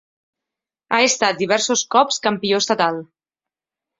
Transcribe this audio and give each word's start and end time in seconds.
Ha 0.97 1.01
estat 1.09 1.37
diversos 1.41 1.83
cops 1.95 2.19
campió 2.25 2.61
estatal. 2.65 2.97